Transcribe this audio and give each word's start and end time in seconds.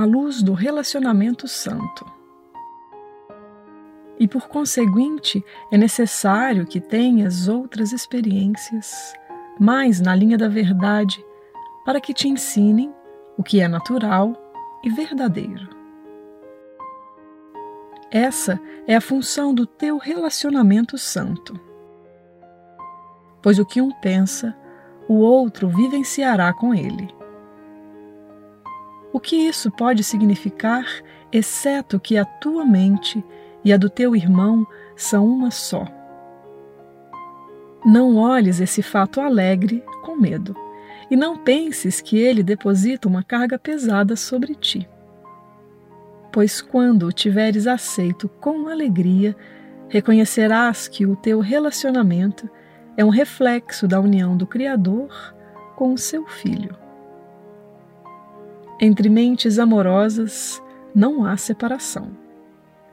à 0.00 0.04
luz 0.04 0.42
do 0.42 0.54
relacionamento 0.54 1.46
santo. 1.46 2.04
E 4.18 4.26
por 4.26 4.48
conseguinte, 4.48 5.44
é 5.70 5.78
necessário 5.78 6.66
que 6.66 6.80
tenhas 6.80 7.48
outras 7.48 7.92
experiências, 7.92 9.14
mais 9.58 10.00
na 10.00 10.14
linha 10.14 10.36
da 10.36 10.48
verdade, 10.48 11.24
para 11.84 12.00
que 12.00 12.14
te 12.14 12.28
ensinem 12.28 12.92
o 13.36 13.42
que 13.42 13.60
é 13.60 13.68
natural 13.68 14.34
e 14.82 14.90
verdadeiro. 14.90 15.68
Essa 18.10 18.60
é 18.86 18.96
a 18.96 19.00
função 19.00 19.54
do 19.54 19.66
teu 19.66 19.96
relacionamento 19.96 20.98
santo. 20.98 21.58
Pois 23.42 23.58
o 23.58 23.64
que 23.64 23.80
um 23.80 23.90
pensa, 24.00 24.56
o 25.08 25.14
outro 25.14 25.68
vivenciará 25.68 26.52
com 26.52 26.74
ele. 26.74 27.19
O 29.12 29.18
que 29.18 29.36
isso 29.36 29.70
pode 29.70 30.04
significar, 30.04 30.84
exceto 31.32 31.98
que 31.98 32.16
a 32.16 32.24
tua 32.24 32.64
mente 32.64 33.24
e 33.64 33.72
a 33.72 33.76
do 33.76 33.90
teu 33.90 34.14
irmão 34.14 34.66
são 34.96 35.26
uma 35.26 35.50
só? 35.50 35.84
Não 37.84 38.16
olhes 38.16 38.60
esse 38.60 38.82
fato 38.82 39.20
alegre 39.20 39.82
com 40.04 40.16
medo 40.16 40.54
e 41.10 41.16
não 41.16 41.36
penses 41.36 42.00
que 42.00 42.16
ele 42.16 42.42
deposita 42.42 43.08
uma 43.08 43.22
carga 43.22 43.58
pesada 43.58 44.14
sobre 44.14 44.54
ti. 44.54 44.88
Pois 46.30 46.60
quando 46.60 47.06
o 47.06 47.12
tiveres 47.12 47.66
aceito 47.66 48.28
com 48.28 48.68
alegria, 48.68 49.36
reconhecerás 49.88 50.86
que 50.86 51.04
o 51.04 51.16
teu 51.16 51.40
relacionamento 51.40 52.48
é 52.96 53.04
um 53.04 53.08
reflexo 53.08 53.88
da 53.88 54.00
união 54.00 54.36
do 54.36 54.46
Criador 54.46 55.34
com 55.74 55.92
o 55.92 55.98
seu 55.98 56.26
Filho. 56.26 56.89
Entre 58.82 59.10
mentes 59.10 59.58
amorosas 59.58 60.62
não 60.94 61.22
há 61.22 61.36
separação, 61.36 62.12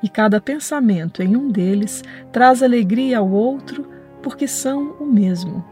e 0.00 0.08
cada 0.08 0.40
pensamento 0.40 1.24
em 1.24 1.36
um 1.36 1.48
deles 1.48 2.04
traz 2.30 2.62
alegria 2.62 3.18
ao 3.18 3.28
outro 3.28 3.88
porque 4.22 4.46
são 4.46 4.92
o 5.00 5.04
mesmo. 5.04 5.64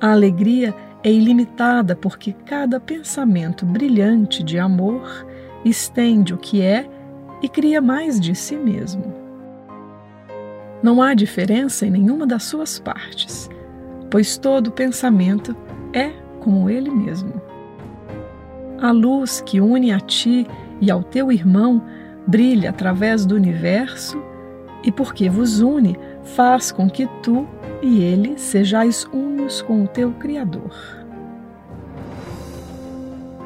A 0.00 0.10
alegria 0.10 0.74
é 1.04 1.12
ilimitada 1.12 1.94
porque 1.94 2.32
cada 2.32 2.80
pensamento 2.80 3.64
brilhante 3.64 4.42
de 4.42 4.58
amor 4.58 5.24
estende 5.64 6.34
o 6.34 6.36
que 6.36 6.60
é 6.60 6.84
e 7.40 7.48
cria 7.48 7.80
mais 7.80 8.18
de 8.18 8.34
si 8.34 8.56
mesmo. 8.56 9.14
Não 10.82 11.00
há 11.00 11.14
diferença 11.14 11.86
em 11.86 11.92
nenhuma 11.92 12.26
das 12.26 12.42
suas 12.42 12.80
partes, 12.80 13.48
pois 14.10 14.36
todo 14.36 14.72
pensamento 14.72 15.56
é 15.92 16.10
como 16.40 16.68
ele 16.68 16.90
mesmo. 16.90 17.53
A 18.84 18.90
luz 18.90 19.40
que 19.40 19.62
une 19.62 19.92
a 19.92 19.98
ti 19.98 20.46
e 20.78 20.90
ao 20.90 21.02
teu 21.02 21.32
irmão 21.32 21.80
brilha 22.26 22.68
através 22.68 23.24
do 23.24 23.34
universo 23.34 24.22
e, 24.82 24.92
porque 24.92 25.26
vos 25.26 25.60
une, 25.60 25.96
faz 26.22 26.70
com 26.70 26.90
que 26.90 27.06
tu 27.22 27.48
e 27.80 28.02
ele 28.02 28.36
sejais 28.36 29.08
unos 29.10 29.62
com 29.62 29.84
o 29.84 29.88
teu 29.88 30.12
Criador. 30.12 30.70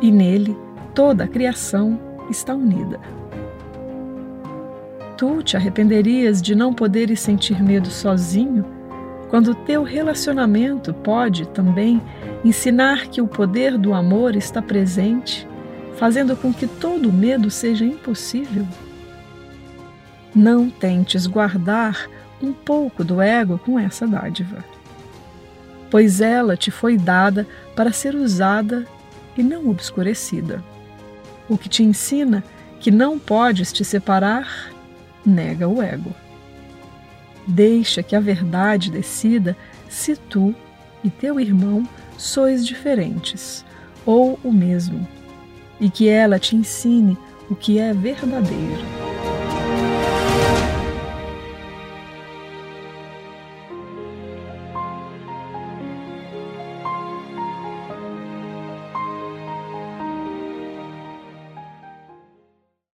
E 0.00 0.10
nele 0.10 0.56
toda 0.94 1.24
a 1.24 1.28
criação 1.28 2.00
está 2.30 2.54
unida. 2.54 2.98
Tu 5.18 5.42
te 5.42 5.54
arrependerias 5.54 6.40
de 6.40 6.54
não 6.54 6.72
poderes 6.72 7.20
sentir 7.20 7.62
medo 7.62 7.90
sozinho, 7.90 8.64
quando 9.28 9.48
o 9.48 9.54
teu 9.54 9.82
relacionamento 9.82 10.94
pode 10.94 11.48
também 11.48 12.00
ensinar 12.44 13.08
que 13.08 13.20
o 13.20 13.26
poder 13.26 13.76
do 13.76 13.92
amor 13.92 14.36
está 14.36 14.62
presente, 14.62 15.46
fazendo 15.96 16.36
com 16.36 16.52
que 16.52 16.66
todo 16.66 17.12
medo 17.12 17.50
seja 17.50 17.84
impossível? 17.84 18.66
Não 20.34 20.70
tentes 20.70 21.26
guardar 21.26 22.08
um 22.42 22.52
pouco 22.52 23.02
do 23.02 23.20
ego 23.20 23.58
com 23.58 23.78
essa 23.78 24.06
dádiva, 24.06 24.64
pois 25.90 26.20
ela 26.20 26.56
te 26.56 26.70
foi 26.70 26.96
dada 26.96 27.46
para 27.74 27.92
ser 27.92 28.14
usada 28.14 28.86
e 29.36 29.42
não 29.42 29.68
obscurecida. 29.68 30.62
O 31.48 31.56
que 31.56 31.68
te 31.68 31.82
ensina 31.82 32.44
que 32.78 32.90
não 32.90 33.18
podes 33.18 33.72
te 33.72 33.84
separar 33.84 34.70
nega 35.24 35.66
o 35.66 35.82
ego. 35.82 36.14
Deixa 37.46 38.02
que 38.02 38.16
a 38.16 38.20
verdade 38.20 38.90
decida 38.90 39.56
se 39.88 40.16
tu 40.16 40.54
e 41.04 41.10
teu 41.10 41.38
irmão 41.38 41.88
sois 42.18 42.66
diferentes 42.66 43.64
ou 44.04 44.38
o 44.42 44.52
mesmo, 44.52 45.06
e 45.80 45.90
que 45.90 46.08
ela 46.08 46.38
te 46.38 46.56
ensine 46.56 47.16
o 47.50 47.54
que 47.54 47.78
é 47.78 47.92
verdadeiro. 47.92 49.05